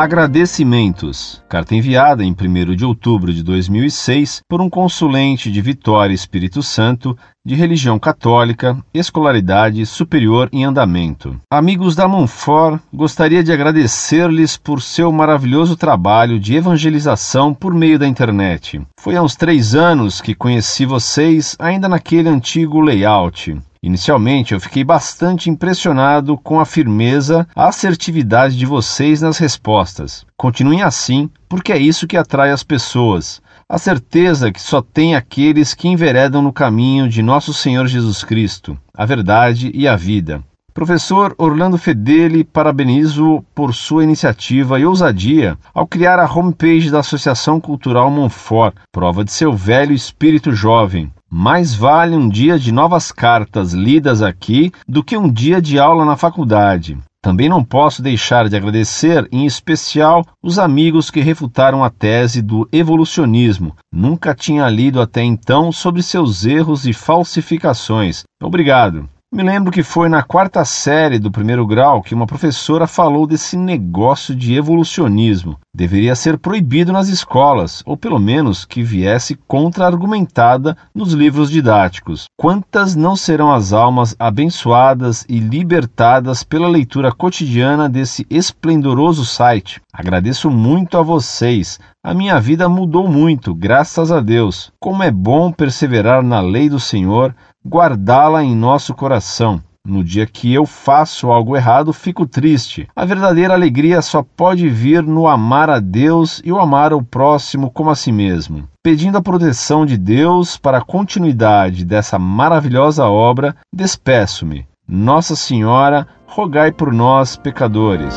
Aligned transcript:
Agradecimentos. 0.00 1.42
Carta 1.48 1.74
enviada 1.74 2.22
em 2.22 2.30
1 2.30 2.76
de 2.76 2.84
outubro 2.84 3.34
de 3.34 3.42
2006 3.42 4.42
por 4.48 4.60
um 4.60 4.70
consulente 4.70 5.50
de 5.50 5.60
Vitória 5.60 6.14
Espírito 6.14 6.62
Santo 6.62 7.18
de 7.48 7.54
religião 7.54 7.98
católica, 7.98 8.76
escolaridade 8.92 9.86
superior 9.86 10.50
em 10.52 10.66
andamento. 10.66 11.34
Amigos 11.50 11.96
da 11.96 12.06
Monfort, 12.06 12.78
gostaria 12.92 13.42
de 13.42 13.50
agradecer-lhes 13.50 14.58
por 14.58 14.82
seu 14.82 15.10
maravilhoso 15.10 15.74
trabalho 15.74 16.38
de 16.38 16.56
evangelização 16.56 17.54
por 17.54 17.72
meio 17.72 17.98
da 17.98 18.06
internet. 18.06 18.82
Foi 19.00 19.16
há 19.16 19.22
uns 19.22 19.34
três 19.34 19.74
anos 19.74 20.20
que 20.20 20.34
conheci 20.34 20.84
vocês, 20.84 21.56
ainda 21.58 21.88
naquele 21.88 22.28
antigo 22.28 22.82
layout. 22.82 23.56
Inicialmente, 23.82 24.52
eu 24.52 24.60
fiquei 24.60 24.84
bastante 24.84 25.48
impressionado 25.48 26.36
com 26.36 26.60
a 26.60 26.66
firmeza, 26.66 27.48
a 27.56 27.68
assertividade 27.68 28.58
de 28.58 28.66
vocês 28.66 29.22
nas 29.22 29.38
respostas. 29.38 30.26
Continuem 30.36 30.82
assim, 30.82 31.30
porque 31.48 31.72
é 31.72 31.78
isso 31.78 32.06
que 32.06 32.16
atrai 32.16 32.50
as 32.50 32.62
pessoas. 32.62 33.40
A 33.70 33.76
certeza 33.76 34.50
que 34.50 34.62
só 34.62 34.80
tem 34.80 35.14
aqueles 35.14 35.74
que 35.74 35.88
enveredam 35.88 36.40
no 36.40 36.54
caminho 36.54 37.06
de 37.06 37.22
nosso 37.22 37.52
Senhor 37.52 37.86
Jesus 37.86 38.24
Cristo, 38.24 38.78
a 38.94 39.04
verdade 39.04 39.70
e 39.74 39.86
a 39.86 39.94
vida. 39.94 40.42
Professor 40.72 41.34
Orlando 41.36 41.76
Fedeli, 41.76 42.44
parabenizo 42.44 43.44
por 43.54 43.74
sua 43.74 44.04
iniciativa 44.04 44.80
e 44.80 44.86
ousadia 44.86 45.58
ao 45.74 45.86
criar 45.86 46.18
a 46.18 46.24
homepage 46.24 46.90
da 46.90 47.00
Associação 47.00 47.60
Cultural 47.60 48.10
Monfort, 48.10 48.74
prova 48.90 49.22
de 49.22 49.32
seu 49.32 49.52
velho 49.52 49.92
espírito 49.92 50.50
jovem. 50.50 51.12
Mais 51.30 51.74
vale 51.74 52.16
um 52.16 52.28
dia 52.28 52.58
de 52.58 52.72
novas 52.72 53.12
cartas 53.12 53.74
lidas 53.74 54.22
aqui 54.22 54.72
do 54.88 55.04
que 55.04 55.16
um 55.16 55.30
dia 55.30 55.60
de 55.60 55.78
aula 55.78 56.04
na 56.04 56.16
faculdade. 56.16 56.96
Também 57.20 57.48
não 57.48 57.62
posso 57.62 58.00
deixar 58.00 58.48
de 58.48 58.56
agradecer, 58.56 59.28
em 59.30 59.44
especial, 59.44 60.24
os 60.42 60.58
amigos 60.58 61.10
que 61.10 61.20
refutaram 61.20 61.84
a 61.84 61.90
tese 61.90 62.40
do 62.40 62.66
evolucionismo. 62.72 63.74
Nunca 63.92 64.34
tinha 64.34 64.68
lido 64.70 65.00
até 65.00 65.22
então 65.22 65.70
sobre 65.72 66.02
seus 66.02 66.46
erros 66.46 66.86
e 66.86 66.92
falsificações. 66.92 68.22
Obrigado. 68.40 69.08
Me 69.30 69.42
lembro 69.42 69.70
que 69.70 69.82
foi 69.82 70.08
na 70.08 70.22
quarta 70.22 70.64
série 70.64 71.18
do 71.18 71.30
primeiro 71.30 71.66
grau 71.66 72.00
que 72.00 72.14
uma 72.14 72.26
professora 72.26 72.86
falou 72.86 73.26
desse 73.26 73.58
negócio 73.58 74.34
de 74.34 74.54
evolucionismo. 74.54 75.58
Deveria 75.72 76.16
ser 76.16 76.38
proibido 76.38 76.94
nas 76.94 77.08
escolas, 77.08 77.82
ou 77.84 77.94
pelo 77.94 78.18
menos 78.18 78.64
que 78.64 78.82
viesse 78.82 79.38
contra-argumentada 79.46 80.74
nos 80.94 81.12
livros 81.12 81.50
didáticos. 81.50 82.24
Quantas 82.38 82.96
não 82.96 83.14
serão 83.14 83.52
as 83.52 83.74
almas 83.74 84.16
abençoadas 84.18 85.26
e 85.28 85.38
libertadas 85.38 86.42
pela 86.42 86.66
leitura 86.66 87.12
cotidiana 87.12 87.86
desse 87.86 88.26
esplendoroso 88.30 89.26
site? 89.26 89.78
Agradeço 89.92 90.50
muito 90.50 90.96
a 90.96 91.02
vocês. 91.02 91.78
A 92.02 92.14
minha 92.14 92.40
vida 92.40 92.66
mudou 92.68 93.06
muito, 93.06 93.54
graças 93.54 94.10
a 94.10 94.20
Deus. 94.20 94.72
Como 94.80 95.02
é 95.02 95.10
bom 95.10 95.52
perseverar 95.52 96.22
na 96.22 96.40
lei 96.40 96.70
do 96.70 96.80
Senhor 96.80 97.34
guardá-la 97.66 98.42
em 98.42 98.54
nosso 98.54 98.94
coração. 98.94 99.62
No 99.86 100.04
dia 100.04 100.26
que 100.26 100.52
eu 100.52 100.66
faço 100.66 101.30
algo 101.30 101.56
errado, 101.56 101.94
fico 101.94 102.26
triste. 102.26 102.86
A 102.94 103.06
verdadeira 103.06 103.54
alegria 103.54 104.02
só 104.02 104.22
pode 104.22 104.68
vir 104.68 105.02
no 105.02 105.26
amar 105.26 105.70
a 105.70 105.80
Deus 105.80 106.42
e 106.44 106.52
o 106.52 106.58
amar 106.58 106.92
ao 106.92 107.02
próximo 107.02 107.70
como 107.70 107.88
a 107.88 107.94
si 107.94 108.12
mesmo. 108.12 108.68
Pedindo 108.82 109.16
a 109.16 109.22
proteção 109.22 109.86
de 109.86 109.96
Deus 109.96 110.58
para 110.58 110.78
a 110.78 110.84
continuidade 110.84 111.86
dessa 111.86 112.18
maravilhosa 112.18 113.06
obra, 113.06 113.56
despeço-me. 113.72 114.66
Nossa 114.86 115.34
Senhora, 115.34 116.06
rogai 116.26 116.70
por 116.70 116.92
nós, 116.92 117.36
pecadores. 117.36 118.14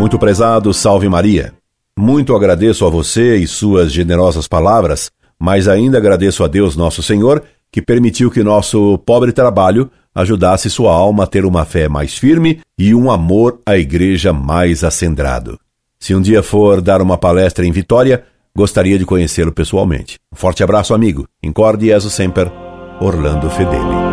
Muito 0.00 0.18
prezado, 0.18 0.74
salve 0.74 1.08
Maria. 1.08 1.52
Muito 1.96 2.34
agradeço 2.34 2.84
a 2.86 2.90
você 2.90 3.36
e 3.36 3.46
suas 3.46 3.92
generosas 3.92 4.48
palavras 4.48 5.10
mas 5.38 5.68
ainda 5.68 5.98
agradeço 5.98 6.42
a 6.42 6.48
Deus 6.48 6.76
Nosso 6.76 7.02
Senhor 7.02 7.42
que 7.70 7.82
permitiu 7.82 8.30
que 8.30 8.42
nosso 8.42 8.98
pobre 8.98 9.32
trabalho 9.32 9.90
ajudasse 10.14 10.68
sua 10.70 10.92
alma 10.92 11.24
a 11.24 11.26
ter 11.26 11.44
uma 11.44 11.64
fé 11.64 11.88
mais 11.88 12.16
firme 12.16 12.60
e 12.78 12.94
um 12.94 13.10
amor 13.10 13.60
à 13.64 13.76
igreja 13.76 14.32
mais 14.32 14.82
acendrado. 14.82 15.58
Se 15.98 16.14
um 16.14 16.20
dia 16.20 16.42
for 16.42 16.80
dar 16.80 17.02
uma 17.02 17.18
palestra 17.18 17.66
em 17.66 17.72
Vitória, 17.72 18.24
gostaria 18.56 18.98
de 18.98 19.04
conhecê-lo 19.04 19.52
pessoalmente. 19.52 20.18
Um 20.32 20.36
forte 20.36 20.62
abraço, 20.62 20.94
amigo. 20.94 21.26
Incorde 21.42 21.86
Jesus 21.86 22.14
Semper, 22.14 22.50
Orlando 23.00 23.50
Fedeli. 23.50 24.07